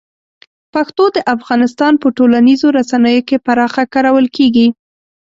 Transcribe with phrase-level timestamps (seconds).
[0.73, 4.67] پښتو د افغانستان په ټولنیزو رسنیو کې پراخه کارول کېږي.